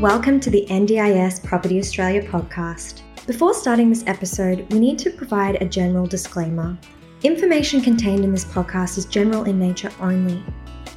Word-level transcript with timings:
Welcome 0.00 0.38
to 0.40 0.50
the 0.50 0.64
NDIS 0.70 1.42
Property 1.42 1.80
Australia 1.80 2.22
podcast. 2.22 3.02
Before 3.26 3.52
starting 3.52 3.90
this 3.90 4.04
episode, 4.06 4.64
we 4.72 4.78
need 4.78 4.96
to 5.00 5.10
provide 5.10 5.60
a 5.60 5.66
general 5.66 6.06
disclaimer. 6.06 6.78
Information 7.24 7.80
contained 7.80 8.22
in 8.22 8.30
this 8.30 8.44
podcast 8.44 8.96
is 8.96 9.06
general 9.06 9.42
in 9.42 9.58
nature 9.58 9.90
only. 9.98 10.40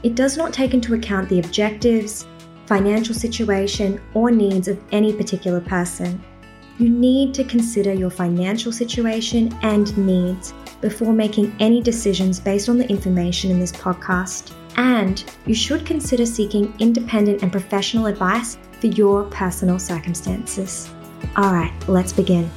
It 0.04 0.14
does 0.14 0.38
not 0.38 0.54
take 0.54 0.76
into 0.76 0.94
account 0.94 1.30
the 1.30 1.40
objectives, 1.40 2.28
financial 2.68 3.16
situation, 3.16 4.00
or 4.14 4.30
needs 4.30 4.68
of 4.68 4.80
any 4.92 5.12
particular 5.12 5.62
person. 5.62 6.24
You 6.78 6.88
need 6.88 7.34
to 7.34 7.44
consider 7.44 7.94
your 7.94 8.12
financial 8.12 8.72
situation 8.72 9.52
and 9.64 9.98
needs 9.98 10.54
before 10.80 11.12
making 11.12 11.56
any 11.60 11.82
decisions 11.82 12.40
based 12.40 12.70
on 12.70 12.78
the 12.78 12.88
information 12.88 13.50
in 13.50 13.60
this 13.60 13.72
podcast. 13.72 14.54
And 14.76 15.24
you 15.48 15.56
should 15.56 15.88
consider 15.88 16.28
seeking 16.28 16.72
independent 16.78 17.42
and 17.42 17.52
professional 17.52 18.06
advice 18.06 18.60
for 18.82 18.88
your 18.88 19.26
personal 19.26 19.78
circumstances. 19.78 20.90
All 21.38 21.54
right, 21.54 21.72
let's 21.88 22.12
begin. 22.12 22.50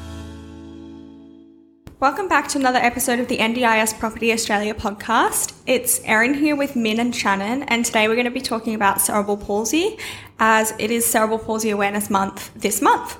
Welcome 2.00 2.28
back 2.28 2.48
to 2.48 2.59
another 2.59 2.78
episode 2.78 3.19
of 3.19 3.28
the 3.28 3.38
NDIS 3.38 3.98
Property 3.98 4.33
Australia 4.33 4.74
podcast. 4.74 5.55
It's 5.66 6.00
Eryn 6.00 6.34
here 6.34 6.56
with 6.56 6.77
Min 6.77 6.98
and 6.98 7.14
Shannon, 7.14 7.62
and 7.64 7.84
today 7.84 8.09
we're 8.09 8.14
going 8.14 8.24
to 8.24 8.30
be 8.30 8.41
talking 8.41 8.74
about 8.74 9.02
cerebral 9.02 9.37
palsy 9.37 9.98
as 10.38 10.74
it 10.78 10.91
is 10.91 11.05
Cerebral 11.06 11.38
Palsy 11.38 11.70
Awareness 11.70 12.09
Month 12.10 12.52
this 12.55 12.80
month. 12.80 13.19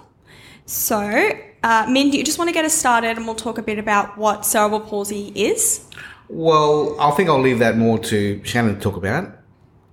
So, 0.66 1.30
uh, 1.62 1.86
Min, 1.88 2.10
do 2.10 2.16
you 2.16 2.24
just 2.24 2.38
want 2.38 2.48
to 2.48 2.55
get 2.55 2.64
us 2.64 2.72
started 2.72 3.16
and 3.16 3.27
we'll 3.27 3.34
talk 3.34 3.58
a 3.58 3.62
bit 3.62 3.78
about 3.78 4.16
what 4.16 4.46
cerebral 4.46 4.80
palsy 4.80 5.30
is? 5.34 5.86
Well, 6.28 6.96
I 6.98 7.10
think 7.10 7.28
I'll 7.28 7.41
leave 7.41 7.58
that 7.58 7.77
more 7.77 7.98
to 7.98 8.42
Shannon 8.44 8.77
to 8.77 8.80
talk 8.80 8.96
about 8.96 9.30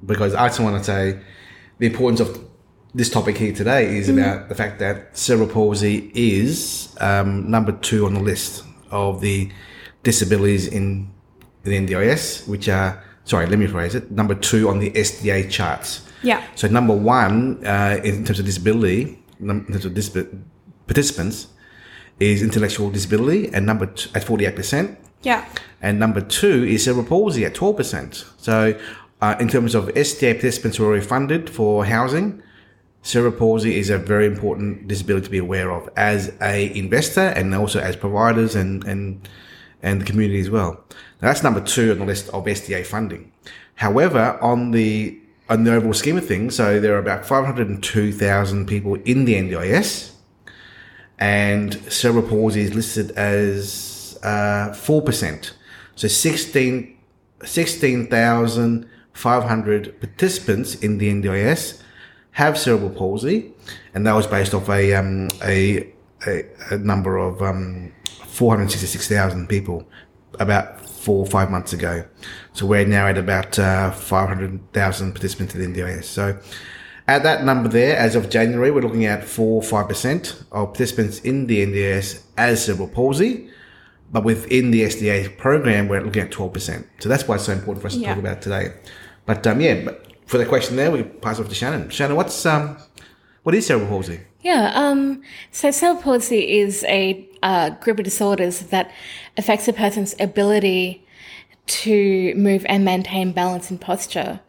because 0.06 0.34
I 0.34 0.48
just 0.48 0.62
want 0.62 0.78
to 0.78 0.84
say 0.84 1.20
the 1.78 1.88
importance 1.88 2.22
of 2.22 2.51
this 2.94 3.10
topic 3.10 3.38
here 3.38 3.54
today 3.54 3.96
is 3.98 4.10
about 4.10 4.50
the 4.50 4.56
fact 4.56 4.80
that 4.80 5.18
cerebral 5.18 5.48
palsy 5.50 6.12
is 6.14 6.94
um, 7.00 7.50
number 7.50 7.72
two 7.72 8.06
on 8.06 8.14
the 8.14 8.20
list 8.20 8.64
of 8.90 9.22
the 9.22 9.50
disabilities 10.04 10.68
in 10.68 11.10
the 11.64 11.72
NDIS, 11.78 12.48
which 12.48 12.68
are, 12.68 13.02
sorry, 13.24 13.46
let 13.46 13.60
me 13.60 13.68
phrase 13.68 13.96
it, 13.96 14.12
number 14.12 14.36
two 14.36 14.68
on 14.68 14.80
the 14.80 14.92
SDA 14.92 15.50
charts. 15.50 16.02
Yeah. 16.24 16.44
So 16.56 16.68
number 16.68 16.94
one, 16.96 17.66
uh, 17.66 18.00
in 18.04 18.26
terms 18.26 18.40
of 18.40 18.46
disability, 18.46 19.24
in 19.40 19.66
terms 19.68 19.86
of 19.86 19.94
disab- 19.94 20.42
participants, 20.88 21.48
is 22.20 22.44
intellectual 22.44 22.92
disability, 22.92 23.50
and 23.54 23.66
number 23.66 23.88
t- 23.88 24.12
at 24.14 24.24
forty 24.24 24.46
eight 24.46 24.56
percent, 24.56 25.00
Yeah. 25.24 25.44
and 25.82 25.98
number 26.00 26.22
two 26.22 26.64
is 26.66 26.84
cerebral 26.84 27.06
palsy 27.06 27.46
at 27.46 27.56
twelve 27.56 27.78
percent. 27.78 28.26
So, 28.38 28.78
uh, 29.22 29.36
in 29.40 29.48
terms 29.48 29.74
of 29.74 29.88
SDA 29.96 30.34
participants 30.34 30.78
who 30.78 30.84
are 30.84 30.88
already 30.90 31.06
funded 31.06 31.50
for 31.50 31.86
housing, 31.86 32.44
cerebral 33.02 33.38
palsy 33.38 33.78
is 33.78 33.90
a 33.90 33.98
very 33.98 34.26
important 34.26 34.88
disability 34.88 35.26
to 35.26 35.32
be 35.32 35.38
aware 35.38 35.72
of 35.72 35.90
as 35.96 36.34
a 36.42 36.78
investor 36.78 37.22
and 37.22 37.54
also 37.56 37.80
as 37.80 37.96
providers 37.96 38.56
and 38.56 38.84
and 38.84 39.28
and 39.84 40.02
the 40.02 40.06
community 40.06 40.40
as 40.40 40.50
well. 40.50 40.84
Now, 41.22 41.30
that's 41.30 41.44
number 41.44 41.62
two 41.62 41.92
on 41.92 42.00
the 42.00 42.06
list 42.06 42.30
of 42.30 42.46
SDA 42.46 42.86
funding. 42.86 43.32
However, 43.76 44.40
on 44.42 44.72
the 44.72 45.20
on 45.50 45.64
the 45.64 45.74
overall 45.74 45.94
scheme 45.94 46.18
of 46.18 46.28
things, 46.28 46.56
so 46.56 46.80
there 46.80 46.96
are 46.96 47.00
about 47.00 47.26
502,000 47.26 48.68
people 48.68 48.96
in 48.96 49.26
the 49.26 49.34
NDIS, 49.34 50.12
and 51.20 51.74
cerebral 51.92 52.28
palsy 52.28 52.62
is 52.62 52.74
listed 52.74 53.12
as 53.12 54.18
uh, 54.24 54.70
4%. 54.70 55.52
So 55.96 56.08
16 56.08 56.98
16,500 57.44 60.00
participants 60.00 60.76
in 60.76 61.00
the 61.00 61.12
NDIS 61.12 61.82
have 62.32 62.58
cerebral 62.58 62.90
palsy, 62.92 63.52
and 63.94 64.06
that 64.08 64.14
was 64.14 64.28
based 64.28 64.54
off 64.54 64.70
a 64.70 64.94
um, 64.94 65.28
a, 65.44 65.92
a, 66.28 66.44
a 66.72 66.78
number 66.78 67.18
of 67.18 67.42
um, 67.42 67.92
466,000 68.28 69.48
people 69.48 69.88
about 70.40 70.80
four 70.88 71.20
or 71.20 71.26
five 71.26 71.50
months 71.52 71.74
ago. 71.74 72.06
So 72.54 72.66
we're 72.66 72.86
now 72.86 73.08
at 73.08 73.18
about 73.18 73.58
uh, 73.60 73.92
500,000 73.92 75.12
participants 75.12 75.56
in 75.56 75.74
the 75.74 75.82
NDIS. 75.82 76.04
So 76.06 76.38
at 77.08 77.24
that 77.24 77.44
number 77.44 77.68
there, 77.70 77.98
as 77.98 78.16
of 78.16 78.30
January, 78.30 78.72
we're 78.72 78.82
looking 78.82 79.06
at 79.06 79.24
four 79.26 79.56
or 79.62 79.64
five 79.64 79.88
percent 79.88 80.42
of 80.52 80.68
participants 80.70 81.20
in 81.20 81.48
the 81.48 81.66
NDIS 81.66 82.24
as 82.38 82.64
cerebral 82.66 82.88
palsy. 82.88 83.50
But 84.12 84.24
within 84.26 84.72
the 84.72 84.82
SDA 84.84 85.38
program, 85.38 85.88
we're 85.88 86.02
looking 86.02 86.22
at 86.22 86.32
12%. 86.32 86.86
So 87.00 87.08
that's 87.08 87.28
why 87.30 87.36
it's 87.36 87.46
so 87.46 87.54
important 87.54 87.82
for 87.82 87.88
us 87.88 87.94
to 87.94 88.02
Yeah. 88.02 88.10
talk 88.10 88.18
about 88.20 88.42
today. 88.42 88.74
But 89.26 89.48
um, 89.48 89.62
yeah, 89.62 89.86
but 89.86 90.06
for 90.32 90.38
the 90.38 90.46
question 90.46 90.78
there, 90.78 90.90
we 90.90 91.04
pass 91.04 91.42
off 91.42 91.50
to 91.50 91.54
Shannon. 91.54 91.90
Shannon, 91.90 92.16
what's 92.16 92.46
um, 92.46 92.78
what 93.44 93.54
is 93.54 93.68
cerebral 93.68 93.90
palsy? 93.90 94.22
Yeah, 94.40 94.72
um, 94.74 95.22
so 95.52 95.72
cerebral 95.72 96.02
palsy 96.02 96.60
is 96.60 96.86
a 96.86 97.28
uh, 97.44 97.72
group 97.72 98.00
of 98.00 98.06
disorders 98.06 98.62
that 98.62 98.94
affects 99.38 99.68
a 99.68 99.74
person's 99.74 100.16
ability 100.22 101.06
to 101.68 102.34
move 102.36 102.66
and 102.70 102.86
maintain 102.86 103.34
balance 103.34 103.70
and 103.70 103.80
posture. 103.82 104.40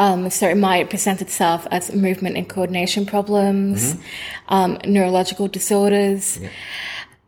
Um, 0.00 0.30
so 0.30 0.48
it 0.48 0.56
might 0.56 0.90
present 0.90 1.22
itself 1.22 1.64
as 1.70 1.94
movement 1.94 2.36
and 2.36 2.48
coordination 2.48 3.06
problems, 3.06 3.96
um, 4.48 4.78
neurological 4.84 5.46
disorders, 5.46 6.40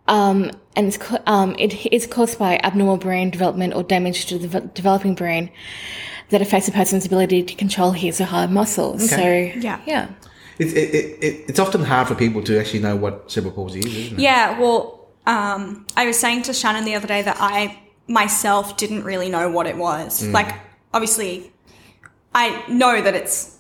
um, 0.09 0.51
and 0.75 0.89
it's, 0.89 0.99
um, 1.27 1.55
it 1.57 1.87
is 1.93 2.09
caused 2.09 2.37
by 2.37 2.59
abnormal 2.65 2.97
brain 2.97 3.31
development 3.31 3.75
or 3.75 3.85
damage 3.85 4.27
to 4.27 4.39
the 4.39 4.61
developing 4.61 5.15
brain 5.15 5.53
that 6.33 6.43
affects 6.43 6.67
a 6.67 6.73
person's 6.73 7.07
ability 7.07 7.43
to 7.45 7.55
control 7.55 7.93
his 7.93 8.21
or 8.21 8.25
her 8.25 8.49
muscles. 8.49 9.13
Okay. 9.13 9.53
So 9.55 9.61
Yeah. 9.61 9.81
yeah. 9.87 10.09
It's 10.59 10.73
it, 10.73 10.95
it, 10.95 11.25
it, 11.25 11.45
it's 11.49 11.59
often 11.59 11.83
hard 11.83 12.09
for 12.09 12.15
people 12.15 12.43
to 12.45 12.59
actually 12.59 12.81
know 12.81 12.97
what 12.97 13.31
cerebral 13.31 13.55
palsy 13.55 13.81
is, 13.81 13.87
isn't 13.87 14.19
it? 14.19 14.23
Yeah, 14.23 14.59
well, 14.59 15.09
um, 15.27 15.87
I 15.97 16.07
was 16.07 16.19
saying 16.19 16.43
to 16.43 16.53
Shannon 16.53 16.85
the 16.85 16.95
other 16.95 17.07
day 17.09 17.23
that 17.23 17.37
I 17.41 17.79
myself 18.09 18.77
didn't 18.77 19.05
really 19.05 19.29
know 19.31 19.49
what 19.51 19.67
it 19.67 19.77
was. 19.77 20.27
Like, 20.29 20.55
obviously, 20.93 21.53
I 22.35 22.65
know 22.69 23.01
that 23.01 23.15
it's 23.15 23.57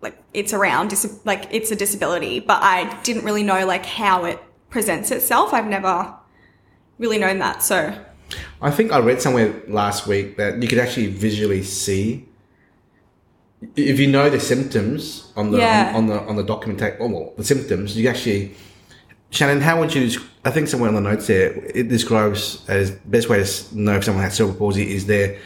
like 0.00 0.16
it's 0.32 0.52
around, 0.52 0.88
dis- 0.90 1.20
like 1.24 1.46
it's 1.50 1.70
a 1.70 1.76
disability, 1.76 2.40
but 2.40 2.62
I 2.62 3.00
didn't 3.02 3.24
really 3.24 3.42
know 3.42 3.66
like 3.66 3.84
how 3.86 4.24
it 4.24 4.40
presents 4.70 5.10
itself. 5.10 5.52
I've 5.52 5.66
never 5.66 6.14
really 6.98 7.18
known 7.18 7.38
that. 7.38 7.62
So, 7.62 7.94
I 8.60 8.70
think 8.70 8.92
I 8.92 8.98
read 8.98 9.20
somewhere 9.22 9.54
last 9.68 10.06
week 10.06 10.36
that 10.36 10.60
you 10.62 10.68
could 10.68 10.78
actually 10.78 11.06
visually 11.08 11.62
see 11.62 12.26
if 13.76 13.98
you 13.98 14.06
know 14.06 14.30
the 14.30 14.40
symptoms 14.40 15.32
on 15.36 15.50
the 15.50 15.58
Yeah. 15.58 15.92
on, 15.94 15.96
on 15.96 16.06
the 16.06 16.20
on 16.30 16.36
the 16.36 16.42
documentation. 16.44 16.96
Oh, 17.00 17.08
well, 17.08 17.32
the 17.36 17.44
symptoms 17.44 17.96
you 17.96 18.08
actually. 18.08 18.52
Shannon, 19.30 19.60
how 19.60 19.78
would 19.80 19.94
you? 19.94 20.10
I 20.44 20.50
think 20.50 20.68
somewhere 20.68 20.88
on 20.88 20.94
the 20.94 21.02
notes 21.02 21.26
there 21.26 21.52
it 21.74 21.88
describes 21.88 22.64
as 22.68 22.90
best 22.90 23.28
way 23.28 23.42
to 23.44 23.78
know 23.78 23.96
if 23.96 24.04
someone 24.04 24.24
has 24.24 24.34
cerebral 24.34 24.56
palsy 24.58 24.90
is 24.94 25.04
their 25.06 25.36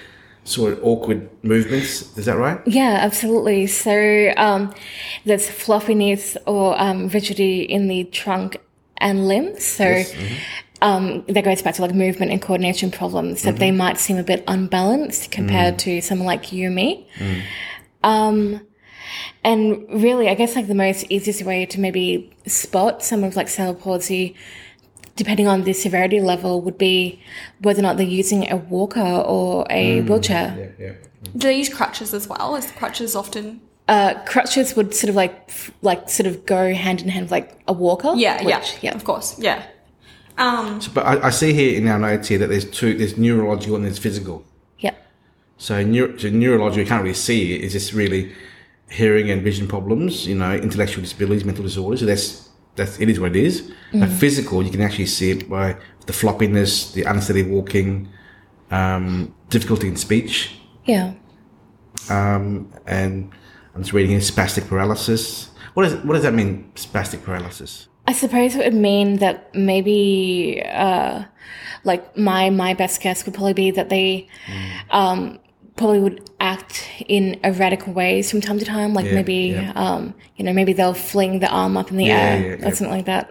sort 0.45 0.75
of 0.75 0.85
awkward 0.85 1.29
movements. 1.43 2.17
Is 2.17 2.27
that 2.27 2.37
right? 2.37 2.61
Yeah, 2.67 2.99
absolutely. 3.03 3.67
So 3.67 4.33
um, 4.37 4.73
there's 5.25 5.49
fluffiness 5.51 6.37
or 6.47 6.81
um, 6.81 7.09
rigidity 7.09 7.63
in 7.63 7.89
the 7.89 8.05
trunk 8.05 8.59
and 8.99 9.27
limbs. 9.27 9.65
So 9.65 9.85
Yes, 9.85 10.13
mhm. 10.13 10.37
Um, 10.83 11.25
that 11.29 11.45
goes 11.45 11.63
back 11.63 11.77
to 11.77 11.83
like 11.83 11.95
movement 11.95 12.33
and 12.33 12.43
coordination 12.43 12.91
problems 12.91 13.43
that 13.43 13.57
they 13.57 13.71
might 13.71 13.99
seem 13.99 14.19
a 14.19 14.25
bit 14.25 14.43
unbalanced 14.49 15.31
compared 15.31 15.79
to 15.79 16.01
someone 16.01 16.27
like 16.27 16.53
you 16.53 16.67
or 16.67 16.71
me. 16.71 17.09
Um, 18.03 18.67
and 19.45 19.87
really, 19.89 20.29
I 20.29 20.35
guess 20.35 20.57
like 20.57 20.67
the 20.67 20.75
most 20.75 21.07
easiest 21.09 21.43
way 21.43 21.67
to 21.67 21.79
maybe 21.79 22.35
spot 22.47 23.05
someone 23.05 23.31
with 23.31 23.37
like 23.37 23.49
cerebral 23.49 23.77
palsy, 23.77 24.35
depending 25.15 25.47
on 25.47 25.63
the 25.63 25.73
severity 25.73 26.21
level, 26.21 26.61
would 26.63 26.79
be 26.79 27.23
whether 27.61 27.79
or 27.79 27.83
not 27.83 27.97
they're 27.97 28.05
using 28.05 28.51
a 28.51 28.57
walker 28.57 29.01
or 29.01 29.65
a 29.71 30.01
wheelchair. 30.01 30.75
Yeah, 30.79 30.87
yeah. 30.87 30.93
do 31.37 31.47
they 31.47 31.59
use 31.59 31.69
crutches 31.69 32.13
as 32.13 32.27
well? 32.27 32.57
Is 32.57 32.73
crutches 32.73 33.15
often? 33.15 33.61
Uh, 33.87 34.15
crutches 34.25 34.75
would 34.75 34.95
sort 34.95 35.11
of 35.11 35.15
like, 35.15 35.49
like 35.83 36.11
sort 36.11 36.27
of 36.27 36.45
go 36.45 36.75
hand 36.75 37.03
in 37.03 37.09
hand 37.09 37.27
with 37.27 37.33
like 37.33 37.57
a 37.69 37.73
walker. 37.73 38.15
Yeah, 38.17 38.43
yeah, 38.43 38.65
yeah. 38.81 38.95
of 38.95 39.05
course, 39.05 39.39
yeah. 39.39 39.65
Um, 40.39 40.81
But 40.95 41.07
I, 41.07 41.29
I 41.29 41.31
see 41.31 41.53
here 41.53 41.77
in 41.77 41.87
our 41.89 41.99
notes 41.99 42.29
here 42.29 42.39
that 42.39 42.49
there's 42.49 42.65
two. 42.65 42.97
There's 42.97 43.17
neurological 43.17 43.77
and 43.77 43.85
there's 43.85 43.99
physical. 43.99 44.45
Yeah. 44.79 44.95
So, 45.59 45.83
neuro, 45.85 46.17
so 46.19 46.29
neurological, 46.31 46.81
you 46.83 46.89
can't 46.89 47.03
really 47.03 47.15
see 47.15 47.55
it. 47.55 47.65
It's 47.65 47.73
just 47.73 47.93
really 47.93 48.33
hearing 48.91 49.31
and 49.31 49.43
vision 49.43 49.69
problems, 49.69 50.27
you 50.27 50.35
know, 50.35 50.55
intellectual 50.55 51.03
disabilities, 51.03 51.45
mental 51.45 51.65
disorders. 51.65 52.01
So 52.01 52.07
that's, 52.07 52.51
that's, 52.77 53.01
it 53.01 53.09
is 53.09 53.19
what 53.21 53.37
it 53.37 53.45
is. 53.45 53.73
But 53.93 54.09
physical, 54.11 54.63
you 54.63 54.71
can 54.71 54.81
actually 54.81 55.07
see 55.07 55.31
it 55.31 55.49
by 55.49 55.77
the 56.07 56.13
floppiness, 56.13 56.93
the 56.93 57.05
unsteady 57.05 57.43
walking, 57.43 58.09
um, 58.71 59.35
difficulty 59.49 59.89
in 59.89 59.97
speech. 59.97 60.57
Yeah. 60.85 61.15
Um, 62.11 62.73
and 62.87 63.31
I'm 63.75 63.83
just 63.83 63.93
reading 63.93 64.11
here, 64.11 64.21
spastic 64.21 64.67
paralysis. 64.69 65.51
What, 65.75 65.87
is, 65.87 65.95
what 66.05 66.15
does 66.15 66.23
that 66.25 66.35
mean, 66.35 66.71
spastic 66.75 67.23
paralysis? 67.23 67.89
I 68.13 68.15
suppose 68.15 68.55
it 68.55 68.59
would 68.59 68.75
mean 68.75 69.17
that 69.25 69.55
maybe, 69.55 70.63
uh, 70.67 71.25
like 71.83 72.15
my, 72.15 72.51
my 72.51 72.75
best 72.75 73.01
guess 73.01 73.25
would 73.25 73.33
probably 73.35 73.55
be 73.55 73.71
that 73.71 73.89
they, 73.89 74.29
um, 74.91 75.39
probably 75.77 75.99
would 76.01 76.29
act 76.39 76.87
in 77.09 77.41
erratic 77.43 77.87
ways 77.87 78.31
from 78.31 78.43
time 78.43 78.59
to 78.59 78.67
time, 78.67 78.93
like 78.93 79.07
Yeah, 79.07 79.15
maybe, 79.15 79.35
yeah. 79.57 79.73
um, 79.75 80.13
you 80.37 80.45
know, 80.45 80.53
maybe 80.53 80.75
they'll 80.75 80.93
fling 80.93 81.39
the 81.39 81.49
arm 81.49 81.79
up 81.79 81.91
in 81.91 81.97
the 81.97 82.05
Yeah, 82.05 82.19
air 82.19 82.41
yeah, 82.41 82.47
or 82.49 82.57
yeah. 82.57 82.57
Mm. 82.67 82.77
something 82.77 82.91
like 82.99 83.07
that. 83.07 83.31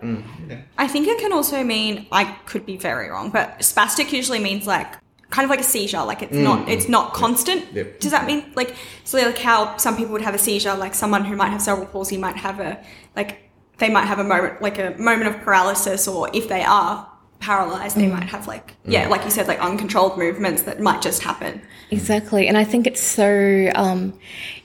I 0.80 0.88
think 0.88 1.08
it 1.08 1.20
can 1.20 1.32
also 1.32 1.64
mean 1.64 2.08
I 2.12 2.24
could 2.50 2.66
be 2.66 2.76
very 2.78 3.10
wrong, 3.12 3.30
but 3.30 3.60
spastic 3.60 4.12
usually 4.12 4.40
means 4.40 4.66
like 4.66 4.92
kind 5.30 5.44
of 5.46 5.52
like 5.52 5.60
a 5.60 5.70
seizure, 5.76 6.04
like 6.04 6.24
it's 6.24 6.34
not 6.34 6.68
it's 6.68 6.90
not 6.90 7.14
constant. 7.14 7.62
Mm. 7.70 7.76
Yep. 7.76 8.00
Does 8.00 8.12
that 8.12 8.26
mean 8.26 8.52
like 8.56 8.76
so 9.04 9.20
like 9.20 9.38
how 9.38 9.78
some 9.78 9.96
people 9.96 10.14
would 10.14 10.24
have 10.24 10.34
a 10.34 10.40
seizure, 10.40 10.74
like 10.76 10.96
someone 10.96 11.24
who 11.24 11.36
might 11.36 11.50
have 11.50 11.62
cerebral 11.62 11.88
palsy 11.94 12.18
might 12.18 12.38
have 12.38 12.60
a 12.60 12.84
like 13.16 13.51
they 13.82 13.90
might 13.90 14.06
have 14.06 14.20
a 14.20 14.24
moment 14.24 14.62
like 14.62 14.80
a 14.80 14.96
moment 14.98 15.28
of 15.36 15.42
paralysis, 15.42 16.08
or 16.08 16.30
if 16.34 16.48
they 16.48 16.64
are 16.64 17.08
paralyzed, 17.40 17.98
they 17.98 18.08
might 18.08 18.30
have 18.30 18.48
like 18.48 18.76
yeah, 18.86 19.08
like 19.10 19.26
you 19.26 19.32
said, 19.32 19.48
like 19.48 19.60
uncontrolled 19.60 20.18
movements 20.18 20.62
that 20.64 20.80
might 20.80 21.02
just 21.02 21.22
happen. 21.24 21.62
Exactly. 21.90 22.48
And 22.48 22.58
I 22.58 22.64
think 22.64 22.88
it's 22.88 23.02
so 23.02 23.70
um, 23.76 24.18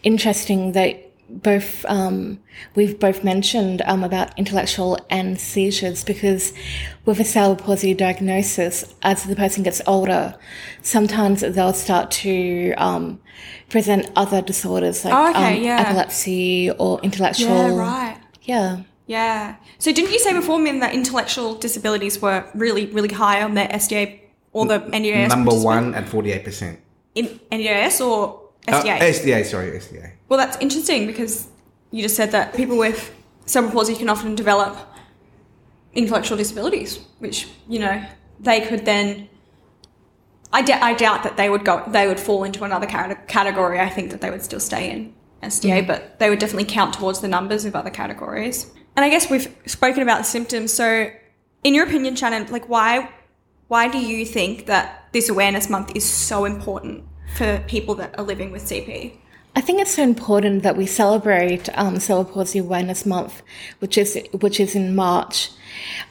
interesting 0.05 0.73
that 0.73 1.03
both 1.29 1.85
um, 1.89 2.39
we've 2.77 3.01
both 3.01 3.25
mentioned 3.25 3.83
um, 3.87 4.05
about 4.05 4.39
intellectual 4.39 4.97
and 5.11 5.41
seizures 5.41 6.05
because 6.05 6.53
with 7.05 7.19
a 7.19 7.25
cerebral 7.25 7.57
palsy 7.57 7.95
diagnosis, 7.95 8.95
as 9.03 9.25
the 9.25 9.35
person 9.35 9.65
gets 9.65 9.81
older, 9.89 10.37
sometimes 10.83 11.41
they'll 11.41 11.73
start 11.73 12.13
to 12.13 12.73
um, 12.77 13.19
present 13.71 14.09
other 14.15 14.41
disorders 14.41 15.05
like 15.05 15.15
Oh, 15.15 15.31
okay, 15.31 15.57
um, 15.57 15.63
yeah. 15.65 15.81
epilepsy 15.81 16.71
or 16.79 17.01
intellectual. 17.03 17.49
Yeah, 17.49 17.77
right. 17.77 18.19
Yeah. 18.43 18.83
Yeah. 19.07 19.57
So 19.79 19.93
didn't 19.93 20.13
you 20.13 20.19
say 20.19 20.33
before, 20.33 20.59
Min, 20.59 20.81
that 20.81 20.95
intellectual 20.95 21.55
disabilities 21.55 22.21
were 22.21 22.45
really, 22.55 22.87
really 22.87 23.13
high 23.15 23.43
on 23.43 23.55
the 23.55 23.63
SDA 23.63 24.21
or 24.53 24.67
the 24.67 24.81
NDIS? 24.81 25.29
Number 25.29 25.55
one 25.55 25.95
at 25.95 26.07
48%. 26.07 26.77
in 27.15 27.27
NDIS 27.53 28.01
or 28.07 28.41
Uh, 28.69 28.83
SDA? 28.83 28.99
SDA, 28.99 29.45
sorry, 29.45 29.71
SDA. 29.79 30.11
well, 30.29 30.39
that's 30.39 30.57
interesting 30.61 31.07
because 31.07 31.47
you 31.93 32.03
just 32.03 32.17
said 32.17 32.33
that 32.33 32.53
people 32.55 32.77
with 32.77 33.13
cerebral 33.47 33.73
palsy 33.73 33.95
can 33.95 34.09
often 34.09 34.35
develop 34.35 34.77
intellectual 35.95 36.37
disabilities, 36.37 36.99
which 37.21 37.47
you 37.69 37.79
know 37.79 38.03
they 38.41 38.61
could 38.61 38.85
then. 38.85 39.29
I, 40.53 40.63
d- 40.63 40.73
I 40.73 40.95
doubt 40.95 41.23
that 41.23 41.37
they 41.37 41.49
would 41.49 41.65
go. 41.65 41.83
They 41.87 42.07
would 42.09 42.19
fall 42.21 42.45
into 42.45 42.65
another 42.65 42.87
cate- 42.87 43.29
category. 43.29 43.79
I 43.81 43.89
think 43.89 44.11
that 44.11 44.21
they 44.21 44.31
would 44.31 44.43
still 44.43 44.61
stay 44.61 44.91
in 44.91 45.15
SDA, 45.43 45.87
but 45.87 46.19
they 46.19 46.29
would 46.31 46.39
definitely 46.39 46.65
count 46.67 46.95
towards 46.95 47.21
the 47.21 47.29
numbers 47.29 47.65
of 47.65 47.75
other 47.77 47.91
categories. 47.91 48.67
And 48.97 49.05
I 49.05 49.11
guess 49.11 49.31
we've 49.31 49.55
spoken 49.67 50.03
about 50.03 50.19
the 50.19 50.25
symptoms. 50.25 50.73
So, 50.73 51.11
in 51.63 51.75
your 51.75 51.87
opinion, 51.87 52.17
Shannon, 52.17 52.47
like 52.51 52.69
why 52.69 53.11
why 53.69 53.89
do 53.89 53.99
you 53.99 54.25
think 54.25 54.67
that 54.67 55.09
this 55.13 55.29
awareness 55.29 55.69
month 55.69 55.93
is 55.95 56.05
so 56.05 56.45
important 56.45 57.05
for 57.37 57.63
people 57.67 57.95
that 57.97 58.19
are 58.19 58.25
living 58.25 58.53
with 58.53 58.63
CP? 58.63 59.13
I 59.57 59.63
think 59.63 59.81
it's 59.81 59.95
so 59.95 60.03
important 60.03 60.63
that 60.65 60.77
we 60.77 60.85
celebrate 60.85 61.71
um, 61.79 61.99
Cerebral 61.99 62.33
Palsy 62.33 62.59
Awareness 62.59 63.07
Month, 63.07 63.43
which 63.79 63.97
is 63.97 64.19
which 64.33 64.61
is 64.61 64.75
in 64.75 64.95
March. 64.95 65.51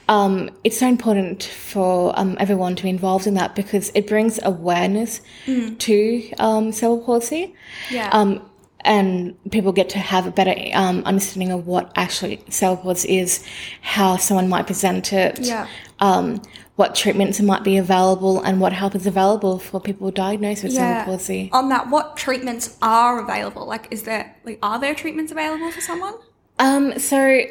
Um, 0.09 0.49
it's 0.63 0.79
so 0.79 0.87
important 0.87 1.43
for 1.43 2.17
um, 2.19 2.37
everyone 2.39 2.75
to 2.75 2.83
be 2.83 2.89
involved 2.89 3.27
in 3.27 3.35
that 3.35 3.55
because 3.55 3.91
it 3.93 4.07
brings 4.07 4.39
awareness 4.43 5.21
to 5.45 6.31
um, 6.39 6.71
cerebral 6.71 7.05
palsy. 7.05 7.55
Yeah. 7.91 8.09
Um, 8.11 8.41
and 8.85 9.35
people 9.51 9.71
get 9.71 9.89
to 9.89 9.99
have 9.99 10.27
a 10.27 10.31
better 10.31 10.55
um, 10.73 11.03
understanding 11.05 11.51
of 11.51 11.65
what 11.67 11.91
actually 11.95 12.37
palsy 12.49 13.03
is, 13.05 13.43
how 13.81 14.15
someone 14.17 14.47
might 14.47 14.67
present 14.67 15.11
it, 15.11 15.39
Yeah. 15.39 15.67
um, 15.99 16.41
what 16.75 16.93
treatments 16.93 17.39
might 17.41 17.63
be 17.63 17.77
available, 17.77 18.41
and 18.41 18.61
what 18.61 18.73
help 18.73 18.95
is 18.95 19.07
available 19.07 19.57
for 19.59 19.79
people 19.79 20.11
diagnosed 20.11 20.63
with 20.63 20.73
cerebral 20.73 21.05
palsy. 21.05 21.49
On 21.51 21.69
that, 21.69 21.89
what 21.89 22.15
treatments 22.15 22.77
are 22.81 23.19
available? 23.19 23.65
Like, 23.65 23.87
is 23.91 24.03
there 24.03 24.35
like 24.43 24.59
are 24.61 24.79
there 24.79 24.93
treatments 24.93 25.31
available 25.31 25.71
for 25.71 25.81
someone? 25.81 26.13
Um, 26.59 26.99
so 26.99 27.41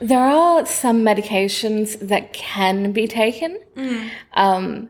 there 0.00 0.18
are 0.18 0.66
some 0.66 1.02
medications 1.04 1.98
that 2.08 2.32
can 2.32 2.90
be 2.92 3.06
taken, 3.06 3.58
um, 4.34 4.88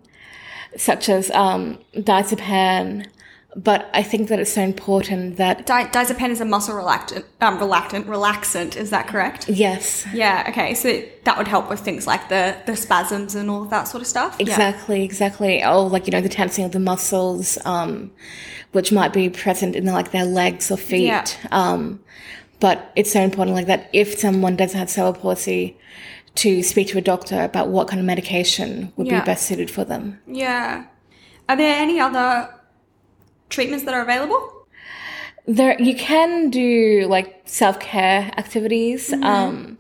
such 0.77 1.09
as 1.09 1.31
um, 1.33 1.79
diazepam. 1.95 3.07
But 3.57 3.89
I 3.95 4.03
think 4.03 4.29
that 4.31 4.41
it's 4.41 4.53
so 4.53 4.63
important 4.63 5.37
that 5.37 5.65
Di- 5.67 5.87
diazepam 5.87 6.31
is 6.31 6.41
a 6.41 6.45
muscle 6.45 6.75
relaxant, 6.75 7.25
um, 7.41 7.59
relaxant, 7.59 8.05
relaxant. 8.07 8.77
Is 8.77 8.91
that 8.91 9.07
correct? 9.07 9.49
yes, 9.49 10.05
Yeah. 10.13 10.47
Okay. 10.49 10.75
So 10.75 11.03
that 11.23 11.39
would 11.39 11.47
help 11.47 11.71
with 11.71 11.81
things 11.81 12.07
like 12.07 12.29
the 12.29 12.57
the 12.67 12.75
spasms 12.77 13.35
and 13.37 13.49
all 13.49 13.63
of 13.63 13.71
that 13.71 13.85
sort 13.87 14.01
of 14.01 14.07
stuff. 14.09 14.37
Yeah. 14.39 14.47
exactly, 14.47 15.05
exactly. 15.05 15.63
Oh, 15.63 15.85
like 15.87 16.07
you 16.07 16.11
know 16.11 16.21
the 16.21 16.29
tensing 16.29 16.65
of 16.65 16.73
the 16.73 16.81
muscles, 16.81 17.57
um, 17.65 18.11
which 18.73 18.91
might 18.91 19.13
be 19.13 19.31
present 19.31 19.77
in 19.77 19.87
like 19.87 20.11
their 20.11 20.25
legs 20.27 20.71
or 20.73 20.77
feet. 20.77 21.05
Yeah. 21.07 21.25
Um, 21.53 22.01
but 22.59 22.91
it's 22.97 23.13
so 23.13 23.21
important 23.21 23.55
like 23.57 23.67
that 23.67 23.89
if 23.93 24.19
someone 24.19 24.57
does 24.57 24.73
have 24.73 24.91
cerebral 24.91 25.15
palsy, 25.23 25.77
to 26.37 26.63
speak 26.65 26.89
to 26.89 26.99
a 26.99 27.01
doctor 27.01 27.41
about 27.43 27.69
what 27.69 27.87
kind 27.87 28.01
of 28.01 28.07
medication 28.07 28.93
would 28.97 29.07
Yeah. 29.07 29.21
be 29.21 29.27
best 29.27 29.47
suited 29.47 29.71
for 29.71 29.85
them. 29.85 30.19
Yeah. 30.27 30.85
Are 31.49 31.57
there 31.57 31.77
any 31.77 32.01
other 32.01 32.49
treatments 33.55 33.85
that 33.85 33.95
are 33.95 34.03
available? 34.03 34.41
There, 35.47 35.81
you 35.81 35.95
can 35.95 36.51
do 36.51 37.07
like 37.09 37.43
self 37.45 37.79
care 37.79 38.31
activities, 38.43 39.13
um, 39.13 39.77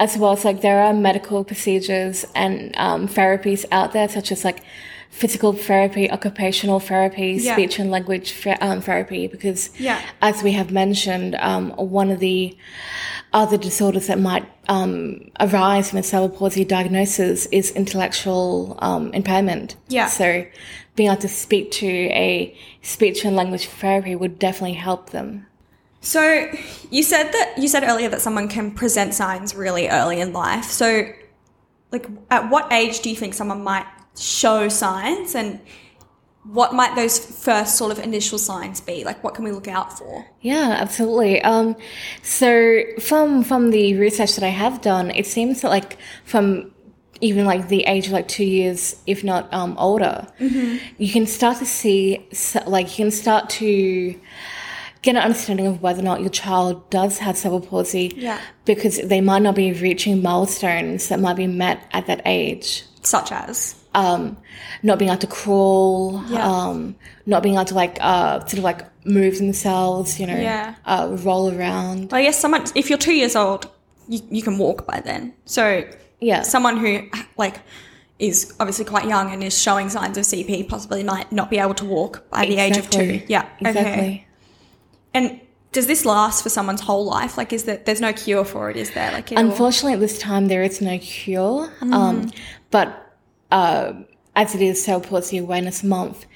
as 0.00 0.16
well 0.18 0.32
as 0.32 0.44
like 0.44 0.60
there 0.62 0.80
are 0.86 0.92
medical 0.94 1.44
procedures 1.44 2.24
and 2.34 2.74
um, 2.76 3.06
therapies 3.06 3.64
out 3.70 3.92
there, 3.92 4.08
such 4.08 4.32
as 4.32 4.44
like 4.44 4.62
physical 5.10 5.52
therapy, 5.52 6.10
occupational 6.10 6.80
therapy, 6.80 7.32
Yeah. 7.40 7.52
speech 7.54 7.78
and 7.78 7.88
language 7.90 8.32
fe- 8.32 8.56
um, 8.60 8.80
therapy. 8.80 9.28
Because, 9.28 9.70
Yeah. 9.78 10.00
as 10.20 10.42
we 10.42 10.52
have 10.52 10.72
mentioned, 10.72 11.36
um, 11.50 11.70
one 11.76 12.10
of 12.10 12.18
the 12.18 12.56
other 13.32 13.56
disorders 13.56 14.06
that 14.08 14.18
might 14.18 14.44
um, 14.68 15.30
arise 15.40 15.90
from 15.90 15.98
a 15.98 16.02
cerebral 16.02 16.30
palsy 16.38 16.64
diagnosis 16.64 17.44
is 17.52 17.70
intellectual 17.72 18.78
um, 18.80 19.12
impairment. 19.12 19.76
Yeah. 19.88 20.06
So, 20.06 20.46
being 20.96 21.10
able 21.10 21.20
to 21.22 21.28
speak 21.28 21.70
to 21.72 21.86
a 21.86 22.56
speech 22.82 23.24
and 23.24 23.34
language 23.36 23.66
therapy 23.66 24.14
would 24.14 24.38
definitely 24.38 24.74
help 24.74 25.10
them. 25.10 25.46
So 26.00 26.50
you 26.90 27.02
said 27.02 27.32
that 27.32 27.54
you 27.56 27.66
said 27.66 27.82
earlier 27.82 28.08
that 28.10 28.20
someone 28.20 28.48
can 28.48 28.72
present 28.72 29.14
signs 29.14 29.54
really 29.54 29.88
early 29.88 30.20
in 30.20 30.32
life. 30.32 30.64
So, 30.64 31.10
like, 31.90 32.06
at 32.30 32.50
what 32.50 32.72
age 32.72 33.00
do 33.00 33.08
you 33.08 33.16
think 33.16 33.32
someone 33.32 33.64
might 33.64 33.86
show 34.16 34.68
signs, 34.68 35.34
and 35.34 35.60
what 36.44 36.74
might 36.74 36.94
those 36.94 37.18
first 37.18 37.76
sort 37.76 37.90
of 37.90 37.98
initial 37.98 38.38
signs 38.38 38.82
be? 38.82 39.02
Like, 39.02 39.24
what 39.24 39.34
can 39.34 39.44
we 39.44 39.50
look 39.50 39.66
out 39.66 39.96
for? 39.96 40.26
Yeah, 40.42 40.76
absolutely. 40.78 41.40
Um, 41.40 41.74
so 42.22 42.82
from 43.00 43.42
from 43.42 43.70
the 43.70 43.96
research 43.96 44.34
that 44.34 44.44
I 44.44 44.50
have 44.50 44.82
done, 44.82 45.10
it 45.10 45.26
seems 45.26 45.62
that 45.62 45.70
like 45.70 45.96
from 46.26 46.73
even 47.28 47.44
like 47.46 47.68
the 47.68 47.82
age 47.94 48.06
of 48.08 48.12
like 48.12 48.28
two 48.28 48.44
years, 48.44 48.96
if 49.06 49.24
not 49.24 49.42
um, 49.52 49.74
older, 49.78 50.26
you 50.38 51.10
can 51.16 51.26
start 51.26 51.56
to 51.58 51.66
see 51.66 52.26
like 52.66 52.86
you 52.98 53.04
can 53.04 53.10
start 53.10 53.48
to 53.60 54.14
get 55.02 55.16
an 55.16 55.22
understanding 55.22 55.66
of 55.66 55.82
whether 55.82 56.00
or 56.00 56.04
not 56.04 56.20
your 56.20 56.30
child 56.30 56.88
does 56.90 57.18
have 57.18 57.36
cerebral 57.36 57.60
palsy. 57.60 58.12
Yeah. 58.16 58.38
Because 58.64 58.96
they 59.12 59.20
might 59.20 59.42
not 59.42 59.54
be 59.54 59.72
reaching 59.72 60.22
milestones 60.22 61.08
that 61.08 61.18
might 61.20 61.36
be 61.36 61.46
met 61.46 61.78
at 61.92 62.06
that 62.06 62.20
age. 62.26 62.84
Such 63.02 63.30
as, 63.32 63.74
Um, 63.94 64.36
not 64.82 64.98
being 64.98 65.10
able 65.10 65.20
to 65.20 65.26
crawl, 65.26 66.22
Yeah. 66.28 66.46
um, 66.50 66.96
not 67.26 67.42
being 67.42 67.54
able 67.56 67.66
to 67.66 67.74
like 67.74 67.96
uh, 68.00 68.40
sort 68.40 68.54
of 68.54 68.64
like 68.64 68.80
move 69.06 69.36
themselves, 69.38 70.18
you 70.20 70.26
know, 70.26 70.36
Yeah. 70.50 70.74
uh, 70.86 71.08
roll 71.28 71.44
around. 71.54 72.10
well, 72.10 72.20
I 72.20 72.24
guess 72.24 72.38
someone 72.40 72.64
if 72.74 72.88
you're 72.88 72.98
two 73.08 73.14
years 73.14 73.36
old, 73.36 73.68
you, 74.08 74.20
you 74.30 74.42
can 74.42 74.56
walk 74.58 74.86
by 74.86 75.00
then. 75.00 75.32
So 75.44 75.84
Yeah. 76.24 76.42
someone 76.42 76.76
who 76.78 77.08
like 77.36 77.60
is 78.18 78.54
obviously 78.60 78.84
quite 78.84 79.06
young 79.06 79.32
and 79.32 79.42
is 79.42 79.60
showing 79.60 79.88
signs 79.90 80.16
of 80.16 80.24
CP 80.24 80.68
possibly 80.68 81.02
might 81.02 81.30
not 81.32 81.50
be 81.50 81.58
able 81.58 81.74
to 81.74 81.84
walk 81.84 82.28
by 82.30 82.46
the 82.46 82.56
age 82.56 82.76
of 82.76 82.88
two. 82.88 83.20
Yeah, 83.26 83.48
Exactly. 83.60 83.82
Okay. 83.82 84.26
And 85.12 85.40
does 85.72 85.86
this 85.88 86.04
last 86.04 86.42
for 86.42 86.48
someone's 86.48 86.80
whole 86.80 87.04
life? 87.04 87.36
Like, 87.36 87.52
is 87.52 87.64
that 87.64 87.84
there's 87.84 88.00
no 88.00 88.12
cure 88.12 88.44
for 88.44 88.70
it? 88.70 88.76
Is 88.76 88.92
there 88.92 89.10
like 89.12 89.32
Unfortunately, 89.32 89.94
at 89.94 90.00
this 90.00 90.18
time, 90.18 90.46
there 90.46 90.62
is 90.62 90.80
no 90.80 90.98
cure. 90.98 91.68
Mm. 91.80 91.92
Um, 91.92 92.30
but 92.70 93.16
uh, 93.50 93.94
as 94.36 94.54
it 94.54 94.62
is 94.62 94.84
Cerebral 94.84 95.10
Palsy 95.10 95.38
Awareness 95.38 95.82
Month, 95.82 96.26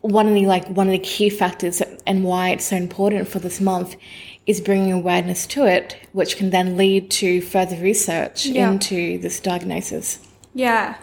one 0.00 0.26
of 0.28 0.34
the 0.34 0.46
like 0.46 0.66
one 0.68 0.86
of 0.86 0.92
the 0.92 0.98
key 0.98 1.28
factors 1.30 1.82
and 2.06 2.24
why 2.24 2.50
it's 2.50 2.64
so 2.64 2.76
important 2.76 3.28
for 3.28 3.38
this 3.38 3.60
month 3.60 3.96
is 4.46 4.60
bringing 4.60 4.92
awareness 4.92 5.46
to 5.48 5.66
it, 5.66 5.96
which 6.12 6.36
can 6.36 6.50
then 6.50 6.76
lead 6.76 7.10
to 7.10 7.40
further 7.42 7.76
research 7.76 8.46
Yeah. 8.46 8.70
into 8.70 9.18
this 9.18 9.38
diagnosis. 9.40 10.18
Yeah, 10.54 10.96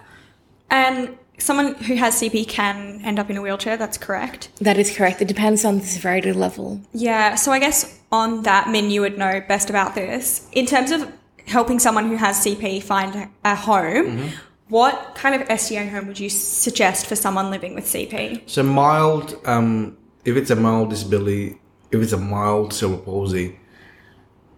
and 0.70 1.16
someone 1.38 1.76
who 1.76 1.96
has 1.96 2.16
CP 2.20 2.48
can 2.48 3.00
end 3.06 3.20
up 3.20 3.30
in 3.30 3.38
a 3.38 3.42
wheelchair. 3.42 3.78
That's 3.78 3.98
correct. 3.98 4.50
That 4.60 4.78
is 4.78 4.96
correct. 4.96 5.22
It 5.22 5.28
depends 5.28 5.64
on 5.64 5.80
the 5.80 5.86
severity 5.86 6.34
level. 6.34 6.82
Yeah. 6.94 7.36
So 7.36 7.52
I 7.52 7.60
guess 7.60 8.00
on 8.12 8.42
that, 8.44 8.70
Min, 8.70 8.90
you 8.90 9.02
would 9.02 9.18
know 9.18 9.42
best 9.48 9.70
about 9.70 9.94
this 9.94 10.48
in 10.52 10.66
terms 10.66 10.90
of 10.92 11.12
helping 11.46 11.78
someone 11.80 12.08
who 12.10 12.16
has 12.16 12.38
CP 12.44 12.82
find 12.82 13.30
a 13.46 13.56
home. 13.56 14.06
Mm-hmm. 14.18 14.28
What 14.70 15.16
kind 15.16 15.40
of 15.42 15.48
SDA 15.48 15.90
home 15.90 16.08
would 16.08 16.20
you 16.20 16.30
suggest 16.30 17.06
for 17.08 17.16
someone 17.16 17.50
living 17.50 17.74
with 17.74 17.86
CP? 17.86 18.50
So 18.50 18.64
mild, 18.64 19.40
um, 19.46 19.98
if 20.26 20.36
it's 20.36 20.50
a 20.50 20.56
mild 20.56 20.90
disability, 20.90 21.58
if 21.92 22.02
it's 22.02 22.12
a 22.12 22.18
mild 22.18 22.74
cerebral 22.74 23.00
palsy 23.02 23.58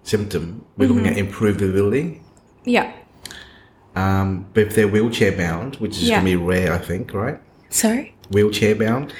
symptom, 0.04 0.66
we're 0.78 0.90
looking 0.90 1.06
at 1.08 1.18
Improved 1.18 1.60
Liveability. 1.60 2.22
Yeah. 2.66 2.92
Um, 3.96 4.48
but 4.54 4.64
if 4.68 4.76
they're 4.76 4.88
wheelchair 4.88 5.32
bound, 5.32 5.76
which 5.76 5.98
is 5.98 6.04
Yeah. 6.10 6.22
going 6.22 6.26
to 6.34 6.40
be 6.40 6.44
rare, 6.44 6.74
I 6.74 6.80
think, 6.80 7.14
right? 7.14 7.40
Sorry. 7.70 8.16
Wheelchair 8.32 8.76
bound, 8.76 9.14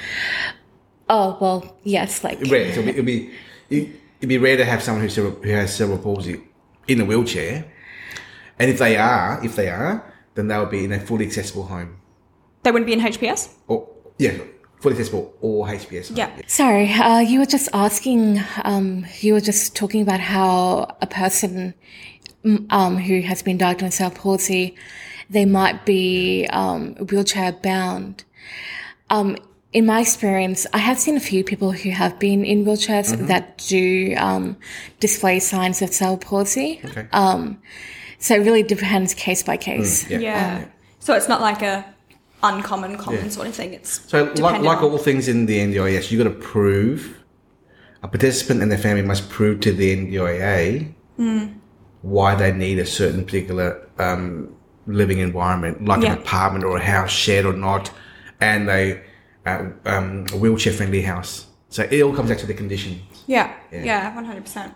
Oh 1.12 1.36
well, 1.40 1.76
yes. 1.82 2.22
Like 2.22 2.40
rare. 2.48 2.72
So 2.72 2.80
it'd 2.82 3.04
be 3.04 3.30
it'd 3.68 4.28
be 4.28 4.38
rare 4.38 4.56
to 4.56 4.64
have 4.64 4.80
someone 4.80 5.08
cerebral, 5.10 5.42
who 5.42 5.50
has 5.50 5.74
cerebral 5.74 5.98
palsy 5.98 6.40
in 6.86 7.00
a 7.00 7.04
wheelchair. 7.04 7.64
And 8.60 8.70
if 8.70 8.78
they 8.78 8.96
are, 8.96 9.40
if 9.44 9.56
they 9.56 9.68
are, 9.68 10.04
then 10.40 10.48
they 10.48 10.58
would 10.58 10.70
be 10.70 10.84
in 10.84 10.92
a 10.92 11.00
fully 11.00 11.26
accessible 11.26 11.64
home. 11.64 12.00
They 12.62 12.70
wouldn't 12.70 12.86
be 12.86 12.92
in 12.92 13.00
HPS? 13.00 13.50
Or 13.68 13.88
yeah, 14.18 14.32
fully 14.80 14.94
accessible 14.94 15.34
or 15.40 15.66
HPS. 15.66 16.08
home. 16.08 16.16
Yeah. 16.16 16.30
Sorry, 16.46 16.90
uh, 16.92 17.20
you 17.20 17.40
were 17.40 17.46
just 17.46 17.68
asking, 17.72 18.42
um, 18.64 19.06
you 19.20 19.34
were 19.34 19.40
just 19.40 19.76
talking 19.76 20.02
about 20.02 20.20
how 20.20 20.96
a 21.00 21.06
person 21.06 21.74
mm, 22.44 22.66
um, 22.72 22.96
who 22.96 23.20
has 23.22 23.42
been 23.42 23.58
diagnosed 23.58 23.84
with 23.84 23.94
cerebral 23.94 24.22
palsy, 24.22 24.76
they 25.28 25.44
might 25.44 25.86
be 25.86 26.46
um, 26.50 26.94
wheelchair 26.96 27.52
bound. 27.52 28.24
Um, 29.10 29.36
in 29.72 29.86
my 29.86 30.00
experience, 30.00 30.66
I 30.72 30.78
have 30.78 30.98
seen 30.98 31.16
a 31.16 31.20
few 31.20 31.44
people 31.44 31.70
who 31.70 31.90
have 31.90 32.18
been 32.18 32.44
in 32.44 32.64
wheelchairs 32.64 33.28
that 33.28 33.58
do 33.68 34.14
um, 34.16 34.56
display 34.98 35.38
signs 35.38 35.80
of 35.80 35.92
cerebral 35.92 36.18
palsy. 36.18 36.80
Okay. 36.84 37.06
So 38.20 38.34
it 38.36 38.40
really 38.40 38.62
depends 38.62 39.14
case 39.14 39.42
by 39.42 39.56
case. 39.56 40.08
yeah. 40.08 40.18
Yeah. 40.18 40.64
So 41.00 41.14
it's 41.14 41.28
not 41.28 41.40
like 41.40 41.62
a 41.62 41.84
uncommon, 42.42 42.96
common 42.98 43.30
sort 43.30 43.46
of 43.48 43.54
thing. 43.54 43.74
It's 43.74 44.08
So, 44.08 44.24
like, 44.36 44.62
like 44.62 44.82
all 44.82 44.98
things 44.98 45.26
in 45.28 45.46
the 45.46 45.58
NDIS, 45.58 46.10
you 46.10 46.18
got 46.22 46.24
to 46.24 46.38
prove 46.38 47.16
a 48.02 48.08
participant 48.08 48.62
and 48.62 48.70
their 48.70 48.78
family 48.78 49.02
must 49.02 49.28
prove 49.28 49.60
to 49.60 49.72
the 49.72 49.96
NDIA 49.96 50.94
why 52.02 52.34
they 52.34 52.50
need 52.52 52.78
a 52.78 52.86
certain 52.86 53.24
particular 53.26 53.86
um, 53.98 54.54
living 54.86 55.18
environment, 55.18 55.84
like 55.84 56.02
Yeah. 56.02 56.12
an 56.12 56.18
apartment 56.18 56.64
or 56.64 56.78
a 56.78 56.82
house, 56.82 57.10
shared 57.10 57.44
or 57.44 57.52
not, 57.52 57.90
and 58.40 58.70
a, 58.70 59.02
uh, 59.44 59.64
um, 59.84 60.24
a 60.32 60.36
wheelchair 60.38 60.72
friendly 60.72 61.02
house. 61.02 61.46
So 61.68 61.86
it 61.90 62.00
all 62.02 62.14
comes 62.14 62.30
back 62.30 62.38
to 62.38 62.46
the 62.46 62.54
condition. 62.54 63.00
Yeah, 63.26 63.52
Yeah. 63.70 63.84
yeah, 63.84 64.14
one 64.14 64.24
hundred 64.24 64.44
percent. 64.44 64.74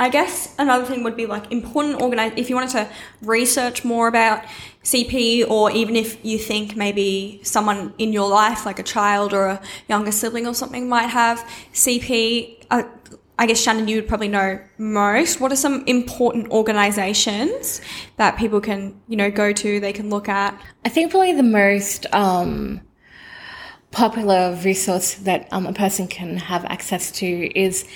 I 0.00 0.08
guess 0.08 0.54
another 0.58 0.86
thing 0.86 1.02
would 1.04 1.14
be 1.14 1.26
like 1.26 1.52
important 1.52 2.00
organize. 2.00 2.32
If 2.34 2.48
you 2.48 2.56
wanted 2.56 2.70
to 2.70 2.88
research 3.20 3.84
more 3.84 4.08
about 4.08 4.42
CP, 4.82 5.46
or 5.46 5.70
even 5.72 5.94
if 5.94 6.24
you 6.24 6.38
think 6.38 6.74
maybe 6.74 7.38
someone 7.42 7.92
in 7.98 8.10
your 8.10 8.26
life, 8.26 8.64
like 8.64 8.78
a 8.78 8.82
child 8.82 9.34
or 9.34 9.44
a 9.44 9.62
younger 9.90 10.10
sibling 10.10 10.46
or 10.46 10.54
something, 10.54 10.88
might 10.88 11.08
have 11.08 11.46
CP. 11.74 12.64
Uh, 12.70 12.84
I 13.38 13.44
guess 13.44 13.60
Shannon, 13.60 13.88
you 13.88 13.96
would 13.96 14.08
probably 14.08 14.28
know 14.28 14.58
most. 14.78 15.38
What 15.38 15.52
are 15.52 15.56
some 15.56 15.84
important 15.86 16.48
organisations 16.48 17.82
that 18.16 18.38
people 18.38 18.62
can, 18.62 18.98
you 19.06 19.16
know, 19.18 19.30
go 19.30 19.52
to? 19.52 19.80
They 19.80 19.92
can 19.92 20.08
look 20.08 20.30
at. 20.30 20.58
I 20.82 20.88
think 20.88 21.10
probably 21.10 21.34
the 21.34 21.42
most 21.42 22.06
um, 22.14 22.80
popular 23.90 24.58
resource 24.64 25.14
that 25.14 25.46
um, 25.52 25.66
a 25.66 25.74
person 25.74 26.08
can 26.08 26.38
have 26.38 26.64
access 26.66 27.10
to 27.12 27.26
is 27.58 27.86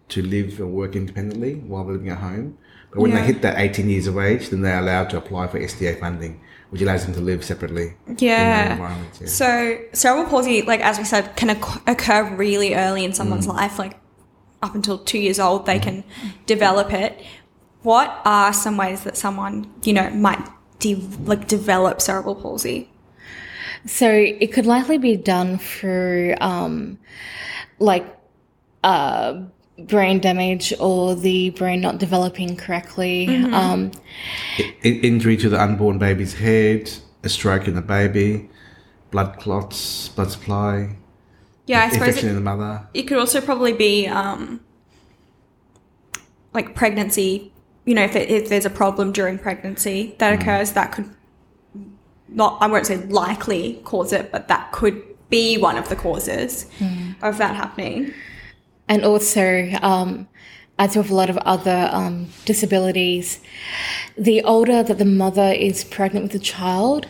to 0.09 0.23
live 0.23 0.59
and 0.61 0.73
work 0.73 0.95
independently 0.97 1.55
while 1.55 1.85
they're 1.85 1.95
living 1.95 2.11
at 2.11 2.19
home. 2.19 2.59
But 2.93 3.01
when 3.03 3.11
Yeah. 3.11 3.21
they 3.21 3.27
hit 3.27 3.43
that 3.43 3.59
18 3.59 3.89
years 3.91 4.07
of 4.07 4.19
age, 4.19 4.51
then 4.51 4.63
they're 4.63 4.79
allowed 4.79 5.11
to 5.11 5.17
apply 5.19 5.49
for 5.49 5.59
SDA 5.59 5.95
funding, 5.99 6.41
which 6.71 6.81
allows 6.83 7.05
them 7.05 7.15
to 7.15 7.21
live 7.21 7.45
separately. 7.45 7.95
in 8.07 8.15
their 8.17 8.29
Yeah. 8.29 8.79
yeah. 9.21 9.27
So 9.27 9.79
cerebral 9.93 10.27
palsy, 10.27 10.63
like 10.63 10.81
as 10.81 10.99
we 10.99 11.05
said, 11.05 11.35
can 11.37 11.51
occur 11.87 12.35
really 12.37 12.75
early 12.75 13.05
in 13.05 13.13
someone's 13.13 13.47
Mm. 13.47 13.55
life, 13.55 13.79
like 13.79 13.97
up 14.63 14.75
until 14.75 14.99
two 14.99 15.19
years 15.19 15.39
old, 15.39 15.67
they 15.67 15.79
can 15.79 16.05
develop 16.47 16.93
it. 16.93 17.21
What 17.83 18.21
are 18.25 18.53
some 18.53 18.77
ways 18.77 19.03
that 19.03 19.17
someone, 19.17 19.67
you 19.85 19.93
know, 19.93 20.09
might 20.11 20.41
de- 20.79 21.07
like 21.25 21.47
develop 21.49 22.01
cerebral 22.01 22.35
palsy? 22.37 22.89
So 23.87 24.09
it 24.11 24.53
could 24.53 24.67
likely 24.67 24.99
be 24.99 25.17
done 25.17 25.59
through, 25.59 26.35
um, 26.41 26.99
like, 27.79 28.05
uh, 28.83 29.35
brain 29.79 30.21
damage 30.21 30.73
or 30.81 31.15
the 31.15 31.51
brain 31.51 31.81
not 31.81 31.99
developing 31.99 32.57
correctly. 32.57 33.27
Um, 33.53 33.91
I- 34.59 34.75
injury 34.85 35.37
to 35.39 35.49
the 35.49 35.61
unborn 35.61 35.99
baby's 35.99 36.35
head, 36.35 36.91
a 37.23 37.29
stroke 37.29 37.69
in 37.69 37.75
the 37.75 37.83
baby, 37.83 38.49
blood 39.11 39.39
clots, 39.39 40.09
blood 40.09 40.31
supply, 40.31 40.97
Yeah, 41.67 41.81
I 41.85 41.89
suppose 41.91 42.09
infection 42.09 42.29
it, 42.29 42.31
in 42.31 42.37
the 42.37 42.43
mother. 42.43 42.89
it 42.95 43.03
could 43.05 43.19
also 43.19 43.41
probably 43.41 43.73
be 43.73 44.07
um, 44.07 44.61
like 46.55 46.75
pregnancy. 46.75 47.53
You 47.85 47.95
know, 47.95 48.03
if, 48.05 48.17
it, 48.17 48.29
if 48.31 48.49
there's 48.49 48.65
a 48.67 48.71
problem 48.71 49.13
during 49.13 49.39
pregnancy 49.39 50.17
that 50.19 50.41
occurs, 50.41 50.73
that 50.73 50.93
could 50.93 51.09
not, 52.29 52.59
I 52.61 52.67
won't 52.67 52.87
say 52.87 52.97
likely 53.07 53.81
cause 53.85 54.13
it, 54.13 54.33
but 54.33 54.49
that 54.49 54.73
could 54.73 55.03
be 55.31 55.57
one 55.59 55.77
of 55.77 55.89
the 55.89 55.97
causes 55.97 56.67
of 57.23 57.39
that 57.39 57.55
happening. 57.57 58.13
And 58.89 59.05
also, 59.05 59.71
um, 59.83 60.29
as 60.79 60.97
with 60.97 61.11
a 61.11 61.15
lot 61.15 61.31
of 61.31 61.37
other 61.39 61.89
um, 61.93 62.29
disabilities, 62.45 63.41
the 64.17 64.43
older 64.43 64.83
that 64.83 64.99
the 64.99 65.05
mother 65.05 65.51
is 65.53 65.85
pregnant 65.85 66.25
with 66.25 66.33
the 66.33 66.39
child, 66.39 67.09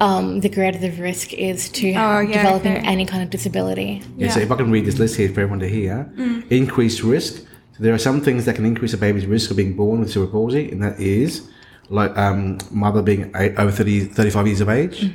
um, 0.00 0.40
the 0.40 0.48
greater 0.48 0.78
the 0.78 0.90
risk 0.90 1.32
is 1.34 1.68
to 1.70 1.88
Oh, 1.94 2.20
yeah, 2.20 2.42
developing 2.42 2.76
okay. 2.76 2.86
any 2.86 3.04
kind 3.06 3.22
of 3.22 3.30
disability. 3.30 4.02
Yeah, 4.16 4.30
so 4.30 4.40
if 4.40 4.50
I 4.50 4.56
can 4.56 4.70
read 4.70 4.84
this 4.86 4.98
list 4.98 5.16
here 5.16 5.28
for 5.28 5.40
everyone 5.40 5.60
to 5.60 5.68
hear, 5.68 6.10
increased 6.50 7.02
risk. 7.02 7.42
So 7.72 7.78
there 7.84 7.92
are 7.94 7.98
some 7.98 8.20
things 8.20 8.44
that 8.46 8.54
can 8.56 8.64
increase 8.64 8.92
a 8.94 8.98
baby's 8.98 9.26
risk 9.26 9.50
of 9.50 9.56
being 9.56 9.74
born 9.76 10.00
with 10.00 10.10
cerebral 10.10 10.32
palsy, 10.46 10.70
and 10.70 10.82
that 10.82 10.98
is 11.00 11.48
like 11.88 12.16
um, 12.16 12.58
mother 12.70 13.02
being 13.02 13.30
a- 13.34 13.54
over 13.60 13.70
30, 13.70 14.04
35 14.06 14.46
years 14.46 14.60
of 14.60 14.68
age, 14.68 15.10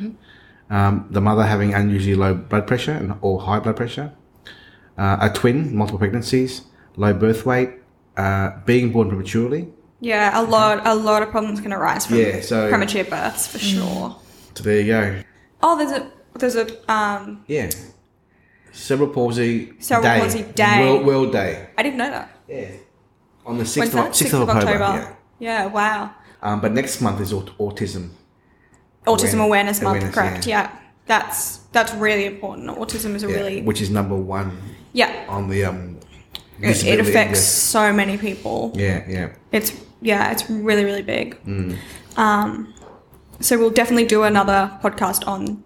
um, 0.69 1.07
the 1.09 1.21
mother 1.21 1.43
having 1.43 1.73
unusually 1.73 2.15
low 2.15 2.33
blood 2.33 2.67
pressure 2.67 2.91
and, 2.91 3.13
or 3.21 3.39
high 3.41 3.59
blood 3.59 3.75
pressure, 3.77 4.11
uh, 4.97 5.17
a 5.21 5.29
twin, 5.29 5.75
multiple 5.75 5.99
pregnancies, 5.99 6.61
low 6.95 7.13
birth 7.13 7.45
weight, 7.45 7.69
uh, 8.17 8.51
being 8.65 8.91
born 8.91 9.07
prematurely. 9.09 9.67
Yeah, 10.01 10.39
a 10.39 10.43
lot, 10.43 10.85
a 10.85 10.93
lot 10.95 11.21
of 11.23 11.29
problems 11.29 11.61
can 11.61 11.73
arise 11.73 12.05
from 12.05 12.17
Yeah, 12.17 12.41
so- 12.41 12.69
premature 12.69 13.03
births 13.05 13.47
for 13.47 13.59
sure. 13.59 14.15
So 14.55 14.63
there 14.63 14.79
you 14.81 14.87
go. 14.87 15.21
Oh, 15.63 15.77
there's 15.77 15.91
a 15.91 16.11
there's 16.37 16.55
a 16.55 16.91
um. 16.91 17.43
Yeah. 17.47 17.69
Cerebral 18.71 19.09
palsy 19.09 19.71
Cerebral 19.79 20.13
day. 20.13 20.19
palsy 20.19 20.41
day. 20.53 20.79
World, 20.81 21.05
World 21.05 21.31
Day. 21.31 21.67
I 21.77 21.83
didn't 21.83 21.97
know 21.97 22.09
that. 22.09 22.29
Yeah. 22.47 22.71
On 23.45 23.57
the 23.57 23.63
6th, 23.63 23.77
When's 23.79 23.89
of, 23.93 23.95
that? 23.95 24.11
6th 24.11 24.41
of 24.41 24.49
October. 24.49 24.79
Yeah. 24.79 25.13
Yeah. 25.39 25.65
Wow. 25.67 26.11
Um, 26.41 26.59
but 26.59 26.73
next 26.73 26.99
month 27.01 27.21
is 27.21 27.31
aut- 27.31 27.57
autism. 27.57 28.09
Autism 29.07 29.35
Awareness- 29.35 29.79
Awareness 29.79 29.81
Month. 29.81 29.95
awareness, 29.97 30.15
correct. 30.15 30.47
yeah. 30.47 30.63
Yeah. 30.71 30.79
That's 31.07 31.57
that's 31.71 31.93
really 31.93 32.25
important. 32.25 32.67
Autism 32.69 33.15
is 33.15 33.23
a 33.23 33.29
Yeah, 33.29 33.35
really 33.35 33.61
which 33.61 33.79
is 33.81 33.89
number 33.89 34.15
one 34.15 34.57
yeah. 34.95 35.25
on 35.27 35.49
the 35.49 35.65
um. 35.65 35.99
It, 36.61 36.85
it 36.85 36.99
affects 37.01 37.41
so 37.41 37.91
many 37.91 38.17
people. 38.17 38.71
Yeah, 38.75 39.03
yeah. 39.07 39.33
It's 39.51 39.73
yeah, 40.01 40.31
it's 40.31 40.49
really 40.49 40.85
really 40.85 41.03
big. 41.03 41.37
Mm. 41.43 41.77
Um, 42.17 42.73
so 43.41 43.57
we'll 43.59 43.69
definitely 43.81 44.05
do 44.05 44.23
another 44.23 44.71
podcast 44.81 45.27
on 45.27 45.61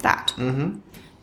that. 0.00 0.34
Mm-hmm. 0.36 0.78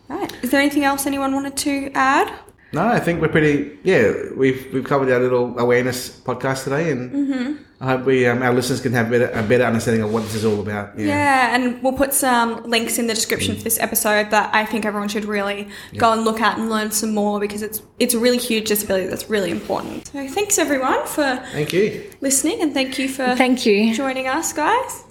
Right. 0.08 0.32
Is 0.44 0.50
there 0.52 0.60
anything 0.60 0.84
else 0.84 1.06
anyone 1.06 1.34
wanted 1.34 1.56
to 1.58 1.92
add? 1.94 2.34
No, 2.74 2.86
I 2.86 3.00
think 3.00 3.22
we're 3.22 3.30
pretty. 3.30 3.78
Yeah, 3.84 4.12
we've 4.36 4.68
we've 4.74 4.84
covered 4.84 5.12
our 5.12 5.20
little 5.20 5.58
awareness 5.60 6.20
podcast 6.20 6.64
today, 6.64 6.92
and 6.92 7.12
Mm-hmm. 7.12 7.64
I 7.86 7.90
hope 7.90 8.06
we 8.08 8.26
um, 8.26 8.42
our 8.42 8.52
listeners 8.52 8.82
can 8.82 8.94
have 8.94 9.12
better, 9.12 9.30
a 9.30 9.44
better 9.44 9.64
understanding 9.64 10.02
of 10.02 10.12
what 10.12 10.24
this 10.24 10.34
is 10.34 10.44
all 10.44 10.60
about. 10.60 10.98
Yeah. 10.98 11.06
Yeah, 11.06 11.56
and 11.56 11.84
we'll 11.84 11.94
put 11.94 12.16
some 12.16 12.64
links 12.64 12.98
in 12.98 13.06
the 13.06 13.14
description 13.14 13.56
for 13.56 13.62
this 13.62 13.80
episode 13.80 14.32
that 14.32 14.50
I 14.56 14.66
think 14.66 14.86
everyone 14.86 15.08
should 15.08 15.26
really 15.26 15.70
go 15.96 16.14
and 16.14 16.24
look 16.24 16.42
at 16.42 16.58
and 16.58 16.68
learn 16.68 16.90
some 16.90 17.14
more 17.14 17.40
because 17.40 17.62
it's 17.62 17.84
it's 18.00 18.16
a 18.16 18.20
really 18.20 18.40
huge 18.40 18.70
disability 18.70 19.06
that's 19.06 19.30
really 19.30 19.52
important. 19.52 20.08
So 20.08 20.28
thanks 20.28 20.58
everyone 20.58 21.06
for 21.06 21.40
Thank 21.52 21.74
you. 21.74 22.12
listening 22.22 22.60
and 22.64 22.74
thank 22.74 22.98
you 22.98 23.08
for 23.08 23.36
Thank 23.36 23.68
you. 23.68 23.94
joining 23.94 24.26
us, 24.26 24.52
guys. 24.52 25.04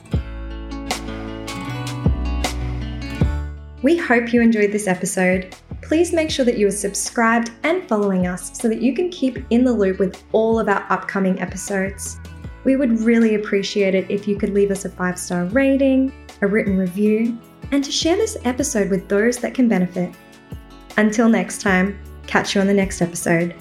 We 3.85 3.97
hope 3.97 4.33
you 4.33 4.41
enjoyed 4.41 4.73
this 4.73 4.89
episode. 4.89 5.55
Please 5.81 6.13
make 6.13 6.29
sure 6.29 6.45
that 6.45 6.59
you 6.59 6.67
are 6.67 6.73
subscribed 6.73 7.53
and 7.63 7.89
following 7.89 8.27
us 8.27 8.59
so 8.59 8.69
that 8.69 8.83
you 8.83 8.95
can 8.95 9.11
keep 9.11 9.39
in 9.51 9.63
the 9.63 9.73
loop 9.73 10.01
with 10.01 10.25
all 10.33 10.59
of 10.59 10.69
our 10.69 10.85
upcoming 10.91 11.39
episodes. 11.41 12.19
We 12.65 12.77
would 12.77 13.01
really 13.01 13.35
appreciate 13.35 13.95
it 13.95 14.11
if 14.11 14.27
you 14.27 14.37
could 14.37 14.51
leave 14.51 14.71
us 14.71 14.85
a 14.85 14.89
five 14.89 15.19
star 15.19 15.45
rating, 15.47 16.13
a 16.41 16.47
written 16.47 16.77
review, 16.77 17.39
and 17.73 17.85
to 17.85 17.93
share 17.93 18.17
this 18.17 18.37
episode 18.45 18.91
with 18.91 19.09
those 19.09 19.39
that 19.39 19.55
can 19.55 19.69
benefit. 19.69 20.15
Until 20.97 21.29
next 21.29 21.61
time, 21.61 21.99
catch 22.27 22.55
you 22.55 22.61
on 22.61 22.67
the 22.67 22.75
next 22.75 23.03
episode. 23.03 23.55